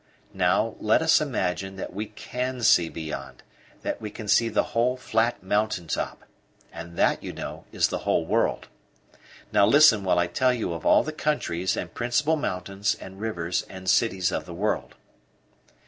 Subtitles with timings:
[0.33, 3.43] Now let us imagine that we can see beyond
[3.83, 6.23] that we can see the whole flat mountaintop;
[6.73, 8.67] and that, you know, is the whole world.
[9.51, 13.61] Now listen while I tell you of all the countries, and principal mountains, and rivers,
[13.69, 14.95] and cities of the world."